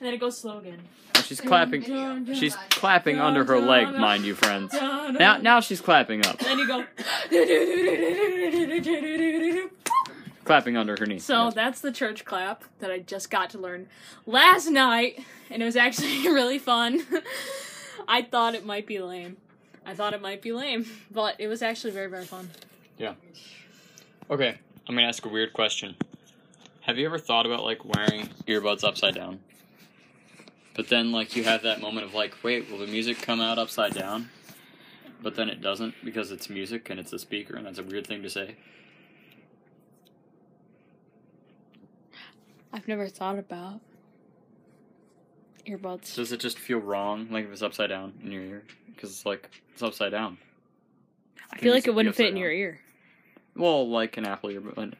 [0.00, 0.80] then it goes slow again.
[1.14, 2.34] And she's clapping.
[2.34, 4.72] She's clapping under her leg, mind you, friends.
[4.72, 6.40] Now, now she's clapping up.
[6.40, 6.84] And then you go.
[10.44, 11.18] clapping under her knee.
[11.18, 11.54] So yes.
[11.54, 13.88] that's the church clap that I just got to learn
[14.26, 17.02] last night, and it was actually really fun.
[18.08, 19.38] I thought it might be lame.
[19.86, 22.50] I thought it might be lame, but it was actually very, very fun.
[22.98, 23.14] Yeah.
[24.30, 24.56] Okay,
[24.88, 25.96] I'm gonna ask a weird question.
[26.82, 29.40] Have you ever thought about like wearing earbuds upside down?
[30.74, 33.58] But then, like, you have that moment of like, wait, will the music come out
[33.58, 34.30] upside down?
[35.22, 38.06] But then it doesn't because it's music and it's a speaker, and that's a weird
[38.06, 38.56] thing to say.
[42.72, 43.80] I've never thought about
[45.66, 46.16] earbuds.
[46.16, 48.62] Does it just feel wrong, like if it's upside down in your ear?
[48.94, 50.38] Because it's like it's upside down.
[51.52, 52.80] I feel like it wouldn't fit in your ear.
[53.56, 54.94] Well, like an Apple earbud.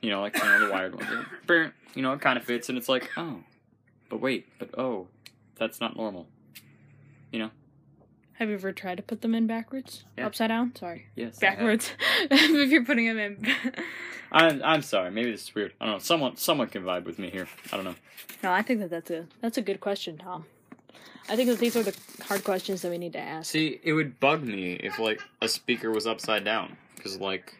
[0.00, 1.72] You know, like you know, the wired ones.
[1.94, 3.40] You know, it kind of fits, and it's like, oh,
[4.08, 5.08] but wait, but oh,
[5.56, 6.28] that's not normal.
[7.32, 7.50] You know.
[8.34, 10.04] Have you ever tried to put them in backwards?
[10.16, 10.26] Yeah.
[10.26, 10.72] Upside down?
[10.76, 11.06] Sorry.
[11.16, 11.90] Yes, Backwards.
[12.30, 13.46] if you're putting them in.
[14.32, 15.10] I'm I'm sorry.
[15.10, 15.72] Maybe this is weird.
[15.80, 15.98] I don't know.
[15.98, 17.48] Someone someone can vibe with me here.
[17.72, 17.96] I don't know.
[18.44, 20.44] no, I think that that's a that's a good question, Tom.
[21.28, 23.50] I think that these are the hard questions that we need to ask.
[23.50, 27.54] See, it would bug me if like a speaker was upside down, because like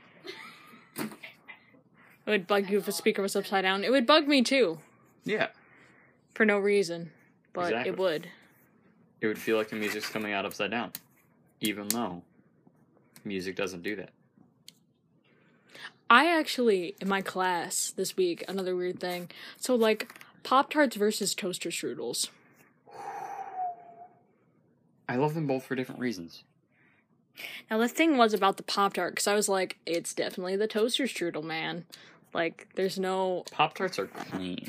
[0.97, 1.11] It
[2.31, 3.85] would bug you if a speaker was upside down.
[3.85, 4.79] It would bug me too,
[5.25, 5.49] yeah,
[6.35, 7.11] for no reason,
[7.53, 7.91] but Exactly.
[7.91, 8.29] it would.
[9.21, 10.93] it would feel like the music's coming out upside down,
[11.61, 12.23] even though
[13.25, 14.11] music doesn't do that.
[16.11, 19.31] I actually, in my class this week, another weird thing.
[19.59, 22.31] So, like, Pop Tarts versus Toaster Strudels.
[25.09, 26.45] I love them both for different reasons.
[27.71, 30.67] Now, the thing was about the Pop Tart, because I was like, it's definitely the
[30.67, 31.85] Toaster Strudel, man.
[32.35, 33.45] Like, there's no.
[33.51, 34.69] Pop tarts are clean.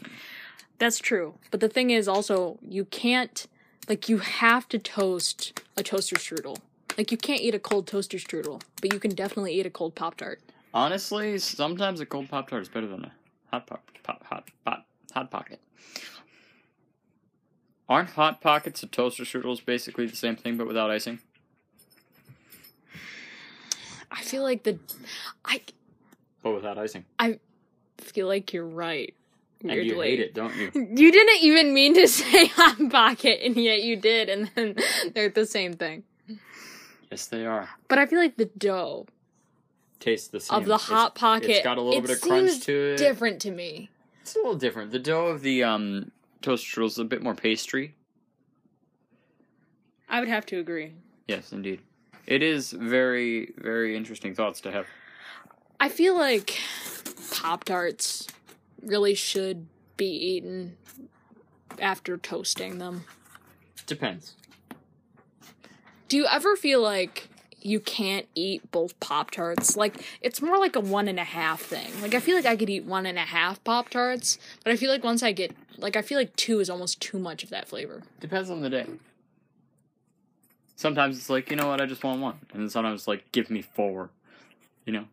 [0.77, 1.35] That's true.
[1.51, 3.47] But the thing is also, you can't.
[3.87, 6.57] Like, you have to toast a toaster strudel.
[6.97, 9.95] Like, you can't eat a cold toaster strudel, but you can definitely eat a cold
[9.95, 10.39] Pop Tart.
[10.73, 13.11] Honestly, sometimes a cold pop tart is better than a
[13.51, 15.59] hot pop, pop hot hot hot pocket.
[17.89, 21.19] Aren't hot pockets and toaster strudels basically the same thing but without icing?
[24.11, 24.79] I feel like the.
[25.45, 25.61] I
[26.43, 27.05] But without icing.
[27.17, 27.39] I
[27.97, 29.13] feel like you're right.
[29.61, 30.71] And you hate it, don't you?
[30.73, 34.75] You didn't even mean to say hot pocket, and yet you did, and then
[35.13, 36.03] they're the same thing.
[37.11, 37.67] Yes, they are.
[37.89, 39.07] But I feel like the dough
[39.99, 40.57] Tastes the same.
[40.59, 42.97] of the It's- hot pocket It's got a little it bit of crunch to it.
[42.97, 43.89] different to me.
[44.21, 44.91] It's a little different.
[44.91, 47.95] The dough of the um toast strudel is a bit more pastry.
[50.07, 50.93] I would have to agree.
[51.27, 51.81] Yes, indeed.
[52.25, 54.85] It is very, very interesting thoughts to have.
[55.79, 56.57] I feel like
[57.31, 58.27] Pop Tarts
[58.81, 60.77] really should be eaten
[61.79, 63.05] after toasting them.
[63.85, 64.35] Depends.
[66.07, 67.28] Do you ever feel like
[67.61, 69.75] you can't eat both Pop Tarts?
[69.75, 71.89] Like, it's more like a one and a half thing.
[72.01, 74.75] Like, I feel like I could eat one and a half Pop Tarts, but I
[74.75, 77.49] feel like once I get, like, I feel like two is almost too much of
[77.49, 78.03] that flavor.
[78.19, 78.85] Depends on the day.
[80.75, 82.39] Sometimes it's like, you know what, I just want one.
[82.53, 84.09] And then sometimes it's like, give me four.
[84.85, 85.05] You know?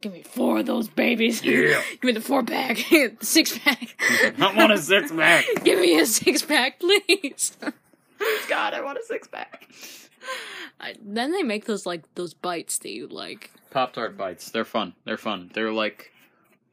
[0.00, 1.42] Give me four of those babies.
[1.42, 1.82] Yeah.
[1.90, 2.78] Give me the four pack,
[3.20, 3.96] six pack.
[4.38, 5.44] I want a six pack.
[5.64, 7.56] Give me a six pack, please.
[8.48, 9.68] God, I want a six pack.
[10.80, 13.50] I, then they make those like those bites that you like.
[13.70, 14.50] Pop Tart bites.
[14.50, 14.94] They're fun.
[15.04, 15.50] They're fun.
[15.54, 16.12] They're like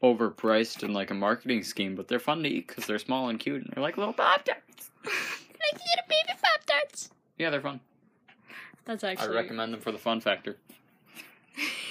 [0.02, 3.38] overpriced and like a marketing scheme, but they're fun to eat because they're small and
[3.38, 4.90] cute and they're like little Pop Tarts.
[5.04, 7.10] I get a baby pop tarts.
[7.38, 7.80] Yeah, they're fun.
[8.84, 9.36] That's actually.
[9.36, 10.56] I recommend them for the fun factor.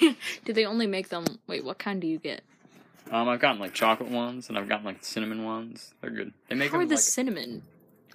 [0.00, 1.24] Do they only make them?
[1.46, 2.42] Wait, what kind do you get?
[3.10, 5.94] Um, I've gotten like chocolate ones and I've gotten like cinnamon ones.
[6.00, 6.32] They're good.
[6.48, 7.04] They make How are them the like.
[7.04, 7.62] cinnamon?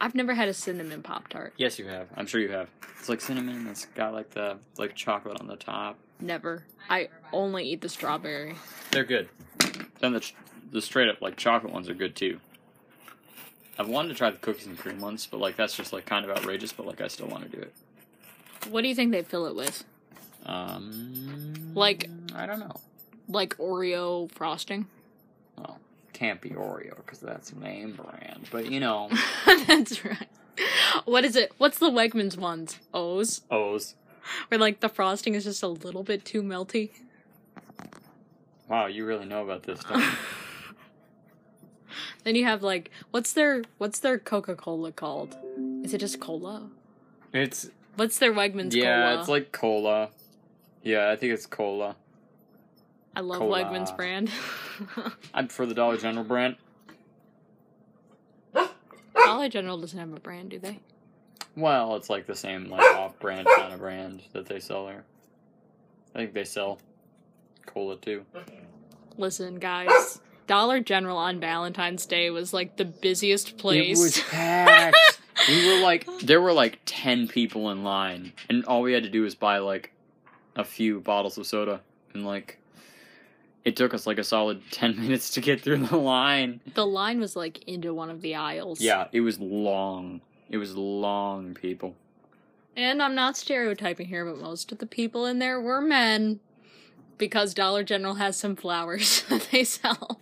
[0.01, 1.53] I've never had a cinnamon pop tart.
[1.57, 2.07] Yes, you have.
[2.17, 2.67] I'm sure you have.
[2.99, 3.67] It's like cinnamon.
[3.67, 5.97] It's got like the like chocolate on the top.
[6.19, 6.63] Never.
[6.89, 8.55] I only eat the strawberry.
[8.89, 9.29] They're good.
[9.99, 10.31] Then the
[10.71, 12.39] the straight up like chocolate ones are good too.
[13.77, 16.25] I've wanted to try the cookies and cream ones, but like that's just like kind
[16.25, 16.73] of outrageous.
[16.73, 17.73] But like I still want to do it.
[18.69, 19.83] What do you think they fill it with?
[20.45, 22.75] Um, Like- I don't know.
[23.27, 24.87] Like Oreo frosting?
[25.57, 25.79] Well,
[26.21, 28.47] can't be Oreo because that's name brand.
[28.51, 29.09] But you know,
[29.67, 30.29] That's right.
[31.05, 31.51] What is it?
[31.57, 32.77] What's the Wegmans ones?
[32.93, 33.41] O's?
[33.49, 33.95] O's.
[34.47, 36.91] Where like the frosting is just a little bit too melty.
[38.67, 40.19] Wow, you really know about this stuff.
[42.23, 45.35] Then you have like what's their what's their Coca Cola called?
[45.83, 46.69] Is it just cola?
[47.33, 49.19] it's What's their Wegmans yeah, cola?
[49.19, 50.09] it's like cola.
[50.83, 51.95] Yeah, I think it's cola.
[53.15, 53.63] I love cola.
[53.63, 54.29] Wegmans brand.
[55.33, 56.55] I'm for the Dollar General brand.
[59.13, 60.79] Dollar General doesn't have a brand, do they?
[61.55, 65.03] Well, it's like the same like off-brand kind of brand that they sell there.
[66.15, 66.79] I think they sell
[67.65, 68.25] cola too.
[69.17, 70.19] Listen, guys.
[70.47, 73.97] Dollar General on Valentine's Day was like the busiest place.
[73.97, 74.97] It was packed.
[75.47, 79.09] we were like, there were like ten people in line, and all we had to
[79.09, 79.93] do was buy like
[80.55, 81.81] a few bottles of soda,
[82.13, 82.59] and like,
[83.63, 86.61] it took us like a solid 10 minutes to get through the line.
[86.73, 88.81] The line was like into one of the aisles.
[88.81, 90.21] Yeah, it was long.
[90.49, 91.95] It was long, people.
[92.75, 96.39] And I'm not stereotyping here, but most of the people in there were men.
[97.17, 100.19] Because Dollar General has some flowers that they sell.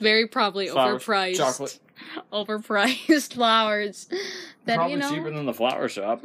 [0.00, 1.36] Very probably Flowers, overpriced.
[1.36, 1.78] chocolate.
[2.32, 4.08] Overpriced flowers.
[4.64, 5.10] That Probably you know.
[5.10, 6.24] cheaper than the flower shop.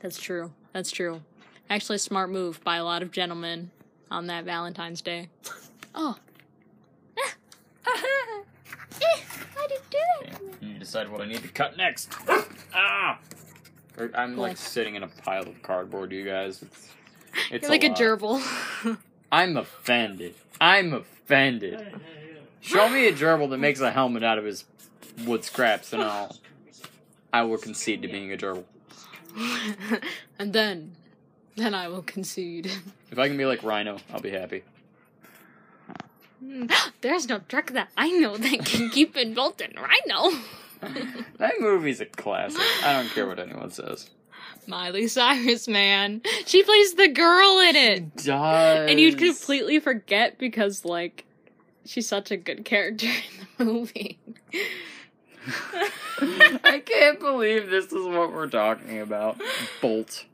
[0.00, 0.52] That's true.
[0.72, 1.22] That's true.
[1.68, 3.70] Actually, a smart move by a lot of gentlemen
[4.10, 5.28] on that Valentine's Day.
[5.94, 6.16] Oh.
[7.82, 10.62] Why did you do that?
[10.62, 12.12] you decide what I need to cut next.
[12.74, 13.18] ah!
[13.98, 14.56] Or- I'm like Cool.
[14.56, 16.62] sitting in a pile of cardboard, you guys.
[16.62, 16.88] It's,
[17.50, 17.96] it's You're like a, lot.
[17.98, 18.98] gerbil.
[19.32, 20.34] I'm offended.
[20.60, 21.94] I'm offended.
[22.60, 24.64] Show me a gerbil that makes a helmet out of his
[25.26, 26.36] wood scraps, and I'll,
[27.32, 28.64] I will concede to being a gerbil.
[30.38, 30.92] and then,
[31.58, 32.70] then I will concede.
[33.10, 34.62] If I can be like Rhino, I'll be happy.
[36.40, 36.66] Hmm.
[37.00, 40.38] There's no truck that I know that can keep it in Rhino.
[41.38, 42.60] That movie's a classic.
[42.84, 44.10] I don't care what anyone says.
[44.68, 46.22] Miley Cyrus, man.
[46.46, 48.16] She plays the girl in it.
[48.16, 51.24] Does And you'd completely forget because, like,
[51.84, 54.18] she's such a good character in the movie.
[56.20, 59.40] I can't believe this is what we're talking about.
[59.80, 60.26] Bolt.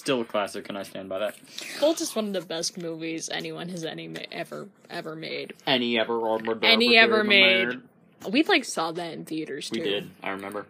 [0.00, 1.34] Still a classic, and I stand by that.
[1.78, 5.52] Bolt is one of the best movies anyone has any ma- ever ever made.
[5.66, 7.82] Any ever or Any ever made.
[8.26, 9.82] We like saw that in theaters too.
[9.82, 10.10] We did.
[10.22, 10.64] I remember.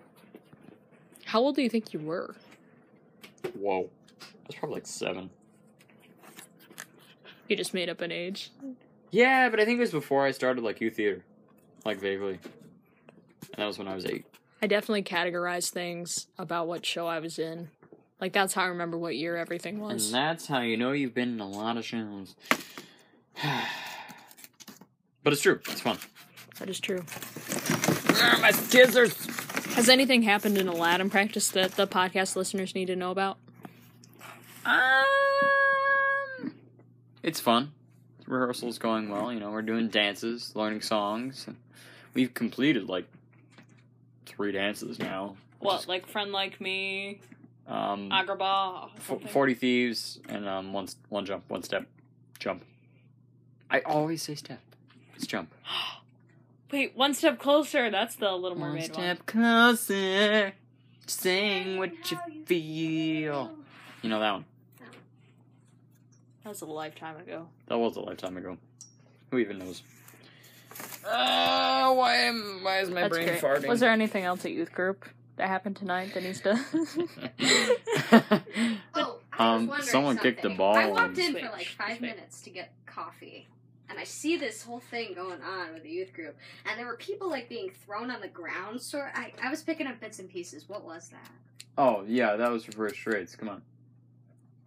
[1.27, 2.35] How old do you think you were?
[3.55, 3.88] Whoa.
[4.21, 5.31] I was probably like seven.
[7.49, 8.51] You just made up an age.
[9.12, 11.23] Yeah, but I think it was before I started like youth theater,
[11.85, 12.40] like vaguely.
[13.53, 14.27] And that was when I was eight.
[14.61, 17.69] I definitely categorized things about what show I was in.
[18.20, 20.06] Like that's how I remember what year everything was.
[20.06, 22.35] And that's how you know you've been in a lot of shows.
[25.22, 25.61] but it's true.
[25.68, 25.98] It's fun.
[26.59, 27.02] That is true.
[28.40, 29.14] my scissors.
[29.74, 33.38] Has anything happened in Aladdin practice that the podcast listeners need to know about?
[34.66, 34.85] Um,
[37.22, 37.72] it's fun.
[38.26, 39.33] Rehearsal's going well.
[39.33, 41.46] You know, we're doing dances, learning songs.
[42.12, 43.06] We've completed like
[44.26, 45.37] three dances now.
[45.59, 47.20] which What, is, like Friend Like Me,
[47.70, 48.90] um, Agrabah?
[48.96, 51.87] f- forty thieves and um one one jump, one step,
[52.38, 52.64] jump.
[53.70, 54.61] I always say step.
[55.14, 55.54] It's jump.
[56.72, 57.90] Wait, one step closer.
[57.90, 58.92] That's the Little Mermaid one.
[58.92, 60.52] step closer,
[61.06, 63.52] sing what you feel.
[64.02, 64.44] You know that one.
[66.44, 67.48] That was a lifetime ago.
[67.66, 68.56] That was a lifetime ago.
[69.30, 69.83] Who even knows?
[71.04, 73.40] Uh, why am why is my That's brain great.
[73.42, 73.68] farting?
[73.68, 75.04] Was there anything else at youth group
[75.40, 76.50] that happened tonight that needs to?
[78.94, 81.66] Oh, I was Um, wondering someone kicked the ball I walked in Switch, for like
[81.66, 82.11] five switch.
[82.14, 83.48] minutes to get coffee,
[83.88, 86.96] and I see this whole thing going on with the youth group, and there were
[86.96, 88.83] people like being thrown on the ground.
[88.83, 90.68] So I, I was picking up bits and pieces.
[90.68, 91.31] What was that?
[91.79, 93.35] oh yeah, that was reverse charades.
[93.37, 93.62] Come on.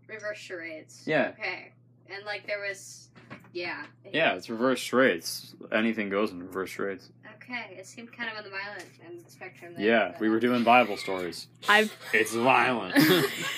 [0.07, 1.03] Reverse charades.
[1.05, 1.33] Yeah.
[1.39, 1.71] Okay.
[2.09, 3.09] And like there was,
[3.53, 3.83] yeah.
[4.11, 5.53] Yeah, it's reverse charades.
[5.71, 7.09] Anything goes in reverse charades.
[7.43, 9.73] Okay, it seemed kind of on the violent end of the spectrum.
[9.75, 11.47] There, Yeah, but, we were um, doing Bible stories.
[11.67, 12.95] I've It's violent.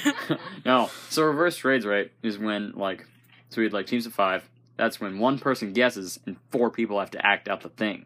[0.65, 3.05] no, so reverse charades, right, is when like,
[3.49, 4.49] so we had like teams of five.
[4.77, 8.05] That's when one person guesses and four people have to act out the thing.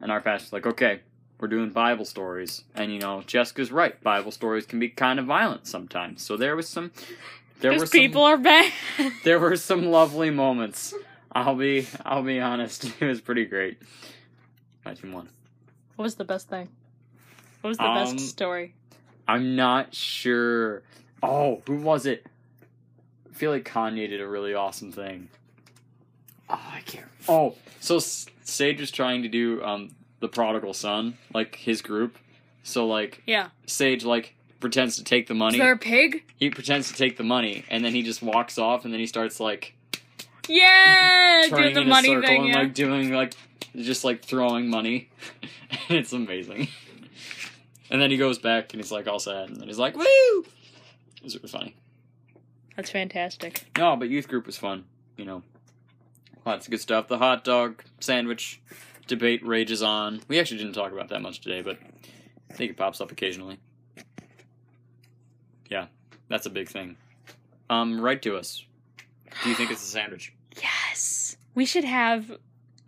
[0.00, 1.00] And our pastor's like, okay,
[1.40, 4.00] we're doing Bible stories, and you know Jessica's right.
[4.02, 6.22] Bible stories can be kind of violent sometimes.
[6.22, 6.92] So there was some,
[7.60, 8.72] there were because some, people are bad.
[9.24, 10.94] there were some lovely moments.
[11.32, 12.92] I'll be, I'll be honest.
[13.00, 13.78] It was pretty great.
[14.84, 15.28] My team won.
[15.96, 16.68] what was the best thing?
[17.60, 18.74] What was the Um, best story?
[19.28, 20.82] I'm not sure.
[21.22, 22.26] Oh, who was it?
[23.30, 25.28] I feel like Kanye did a really awesome thing.
[26.48, 27.06] Oh, I can't.
[27.28, 32.18] Oh, so Sage was trying to do um the prodigal son, like his group.
[32.64, 33.48] So like Yeah.
[33.66, 35.56] Sage like pretends to take the money.
[35.58, 36.24] Is there a pig?
[36.36, 39.06] He pretends to take the money, and then he just walks off, and then he
[39.06, 39.74] starts like
[40.48, 42.40] Yeah, doing the in money a circle thing.
[42.42, 42.58] and Yeah.
[42.58, 43.34] like doing like
[43.76, 45.10] just like throwing money.
[45.88, 46.68] it's amazing.
[47.90, 50.04] And then he goes back and he's like all sad, and then he's like, "Woo!"
[50.04, 51.76] It was really funny.
[52.76, 53.66] That's fantastic.
[53.76, 54.84] No, but youth group was fun.
[55.16, 55.42] You know,
[56.46, 57.08] lots of good stuff.
[57.08, 58.60] The hot dog sandwich
[59.06, 60.20] debate rages on.
[60.28, 61.78] We actually didn't talk about that much today, but
[62.50, 63.58] I think it pops up occasionally.
[65.68, 65.86] Yeah,
[66.28, 66.96] that's a big thing.
[67.70, 68.64] Um, write to us.
[69.42, 70.32] Do you think it's a sandwich?
[70.62, 71.38] Yes.
[71.54, 72.30] We should have.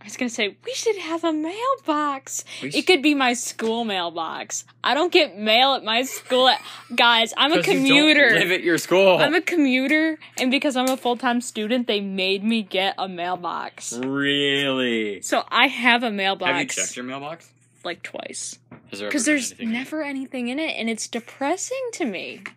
[0.05, 2.45] I was gonna say we should have a mailbox.
[2.63, 4.65] We It could be my school mailbox.
[4.85, 6.51] I don't get mail at my school.
[6.95, 8.31] Guys, I'm a 'Cause you don't commuter.
[8.39, 9.17] live at your school.
[9.17, 13.09] I'm a commuter, and because I'm a full time student, they made me get a
[13.09, 13.95] mailbox.
[13.95, 15.23] really?
[15.23, 17.49] So I have a mailbox Have you checked your mailbox?
[17.83, 18.59] like twice.
[18.91, 19.79] Has there ever Because been there's anything in it?
[19.79, 22.43] never anything in it, and it's depressing to me.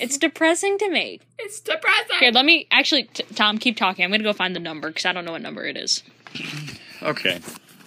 [0.00, 1.20] It's depressing to me.
[1.38, 2.16] It's depressing.
[2.20, 4.02] Here, let me actually, t- Tom, keep talking.
[4.04, 6.02] I'm gonna go find the number because I don't know what number it is.
[7.02, 7.40] Okay.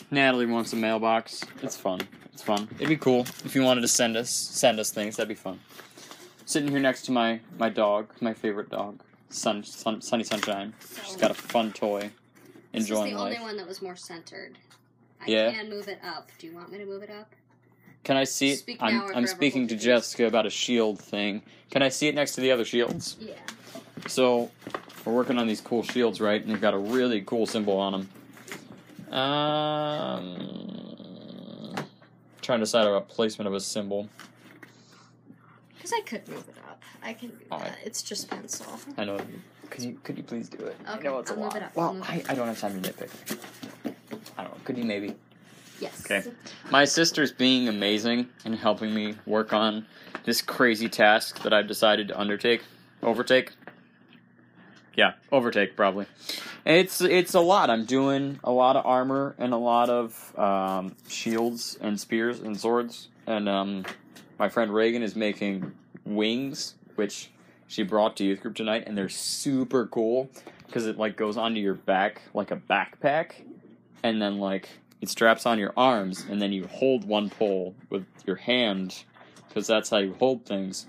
[0.09, 1.43] Natalie wants a mailbox.
[1.61, 2.01] It's fun.
[2.33, 2.67] It's fun.
[2.77, 5.17] It'd be cool if you wanted to send us send us things.
[5.17, 5.59] That'd be fun.
[6.45, 10.73] Sitting here next to my my dog, my favorite dog, Sun, Sun Sunny Sunshine.
[11.05, 12.09] She's got a fun toy,
[12.71, 13.35] This is enjoying the life.
[13.37, 14.57] only one that was more centered.
[15.21, 15.51] I Yeah.
[15.51, 16.29] can move it up.
[16.39, 17.31] Do you want me to move it up?
[18.03, 18.57] Can I see it?
[18.59, 19.83] Speak I'm or I'm speaking to your.
[19.97, 21.43] Jessica about a shield thing.
[21.69, 23.15] Can I see it next to the other shields?
[23.19, 23.33] Yeah.
[24.07, 24.49] So
[25.05, 26.41] we're working on these cool shields, right?
[26.41, 28.09] And they've got a really cool symbol on them.
[29.13, 30.25] Um,
[32.41, 34.09] trying to decide about placement of a symbol.
[35.75, 36.81] Because I could move it up.
[37.03, 37.69] I can do Alright.
[37.69, 37.77] that.
[37.85, 38.79] It's just pencil.
[38.97, 39.19] I know.
[39.69, 40.75] Could you could you please do it?
[40.87, 41.57] I Okay, know it's a I'll move lot.
[41.57, 43.09] it up, Well, I, I don't have time to nitpick.
[44.37, 44.57] I don't know.
[44.65, 45.15] Could you maybe?
[45.79, 46.05] Yes.
[46.05, 46.23] Okay.
[46.71, 49.85] My sister's being amazing and helping me work on
[50.25, 52.61] this crazy task that I've decided to undertake,
[53.01, 53.51] overtake.
[54.95, 56.05] Yeah, overtake probably.
[56.65, 57.69] It's it's a lot.
[57.69, 62.59] I'm doing a lot of armor and a lot of um, shields and spears and
[62.59, 63.09] swords.
[63.25, 63.85] And um,
[64.37, 65.71] my friend Reagan is making
[66.05, 67.31] wings, which
[67.67, 70.29] she brought to youth group tonight, and they're super cool
[70.67, 73.31] because it like goes onto your back like a backpack,
[74.03, 74.69] and then like
[75.01, 79.03] it straps on your arms, and then you hold one pole with your hand
[79.47, 80.85] because that's how you hold things.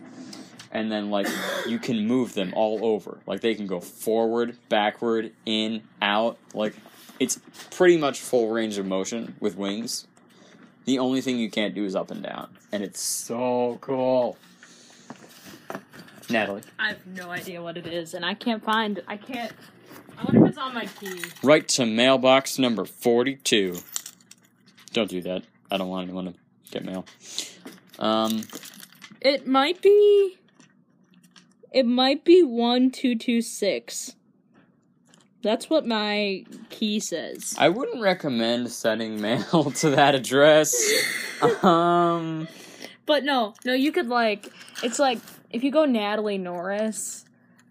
[0.75, 1.29] And then like
[1.67, 3.19] you can move them all over.
[3.27, 6.37] Like they can go forward, backward, in, out.
[6.53, 6.75] Like
[7.21, 10.07] it's pretty much full range of motion with wings.
[10.85, 14.37] The only thing you can't do is up and down, and it's so cool.
[16.29, 19.01] Natalie, I have no idea what it is, and I can't find.
[19.07, 19.53] I can't.
[20.19, 21.23] I wonder if it's on my key.
[21.43, 23.79] write to mailbox number forty-two.
[24.93, 25.45] Don't do that.
[25.71, 26.35] I don't want anyone to
[26.71, 27.07] get mail.
[27.99, 28.43] Um,
[29.21, 30.37] It might be.
[31.75, 34.15] It might be one two two six.
[35.43, 37.55] That's what my key says.
[37.59, 40.73] I wouldn't recommend sending mail to that address.
[41.65, 42.47] um,
[43.07, 44.51] But no, no, you could like.
[44.85, 45.19] It's like
[45.51, 47.25] if you go Natalie Norris,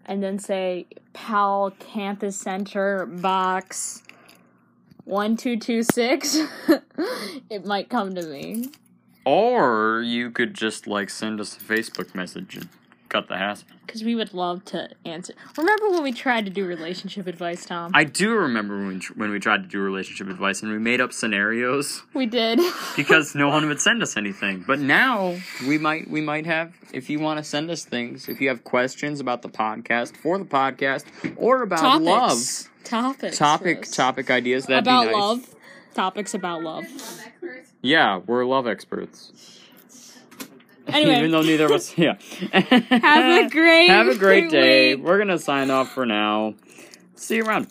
[0.04, 4.02] and then say Pal Campus Center box
[5.04, 6.36] one two two six.
[7.50, 8.68] it might come to me.
[9.24, 12.68] or you could just like send us a Facebook message and
[13.14, 13.68] cut the hassle.
[13.86, 15.34] Because we would love to answer.
[15.56, 17.92] Remember when we tried to do relationship advice, Tom?
[17.94, 21.00] I do remember when we, when we tried to do relationship advice and we made
[21.00, 22.58] up scenarios we did.
[22.96, 24.64] because no one would send us anything.
[24.66, 25.36] But now
[25.66, 28.64] we might we might have if you want to send us things, if you have
[28.64, 31.04] questions about the podcast, for the podcast,
[31.36, 32.04] or about Topics.
[32.04, 33.38] love, Topics.
[33.38, 35.14] topic topic ideas that'd about be nice.
[35.22, 35.54] love.
[35.94, 36.84] Topics about love.
[37.80, 39.53] Yeah, we're love experts.
[40.92, 41.18] Anyway.
[41.18, 42.16] Even though neither of us, yeah.
[42.52, 44.94] Have a great have a great day.
[44.94, 45.04] week.
[45.04, 46.54] We're gonna sign off for now.
[47.16, 47.68] See you around.